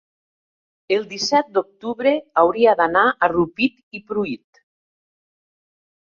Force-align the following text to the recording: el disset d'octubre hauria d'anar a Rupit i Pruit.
el 0.95 1.03
disset 1.09 1.51
d'octubre 1.57 2.13
hauria 2.43 2.73
d'anar 2.79 3.03
a 3.11 3.29
Rupit 3.33 3.77
i 3.99 4.01
Pruit. 4.09 4.63